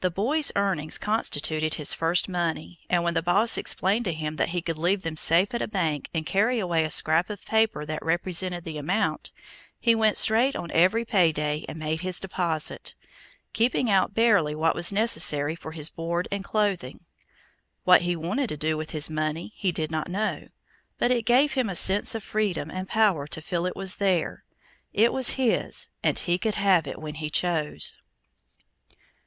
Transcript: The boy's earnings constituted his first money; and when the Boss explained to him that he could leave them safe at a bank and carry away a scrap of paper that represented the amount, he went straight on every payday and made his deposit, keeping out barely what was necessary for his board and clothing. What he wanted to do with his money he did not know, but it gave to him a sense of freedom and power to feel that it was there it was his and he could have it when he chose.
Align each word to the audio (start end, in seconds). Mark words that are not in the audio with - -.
The 0.00 0.10
boy's 0.10 0.52
earnings 0.56 0.98
constituted 0.98 1.76
his 1.76 1.94
first 1.94 2.28
money; 2.28 2.80
and 2.90 3.02
when 3.02 3.14
the 3.14 3.22
Boss 3.22 3.56
explained 3.56 4.04
to 4.04 4.12
him 4.12 4.36
that 4.36 4.50
he 4.50 4.60
could 4.60 4.76
leave 4.76 5.04
them 5.04 5.16
safe 5.16 5.54
at 5.54 5.62
a 5.62 5.66
bank 5.66 6.10
and 6.12 6.26
carry 6.26 6.58
away 6.58 6.84
a 6.84 6.90
scrap 6.90 7.30
of 7.30 7.46
paper 7.46 7.86
that 7.86 8.04
represented 8.04 8.64
the 8.64 8.76
amount, 8.76 9.32
he 9.80 9.94
went 9.94 10.18
straight 10.18 10.54
on 10.54 10.70
every 10.72 11.06
payday 11.06 11.64
and 11.66 11.78
made 11.78 12.02
his 12.02 12.20
deposit, 12.20 12.92
keeping 13.54 13.88
out 13.88 14.12
barely 14.12 14.54
what 14.54 14.74
was 14.74 14.92
necessary 14.92 15.54
for 15.56 15.72
his 15.72 15.88
board 15.88 16.28
and 16.30 16.44
clothing. 16.44 17.06
What 17.84 18.02
he 18.02 18.16
wanted 18.16 18.50
to 18.50 18.58
do 18.58 18.76
with 18.76 18.90
his 18.90 19.08
money 19.08 19.54
he 19.56 19.72
did 19.72 19.90
not 19.90 20.08
know, 20.10 20.48
but 20.98 21.10
it 21.10 21.24
gave 21.24 21.54
to 21.54 21.60
him 21.60 21.70
a 21.70 21.74
sense 21.74 22.14
of 22.14 22.22
freedom 22.22 22.70
and 22.70 22.86
power 22.86 23.26
to 23.28 23.40
feel 23.40 23.62
that 23.62 23.68
it 23.70 23.76
was 23.76 23.96
there 23.96 24.44
it 24.92 25.10
was 25.10 25.36
his 25.40 25.88
and 26.02 26.18
he 26.18 26.36
could 26.36 26.56
have 26.56 26.86
it 26.86 26.98
when 26.98 27.14
he 27.14 27.30
chose. 27.30 27.96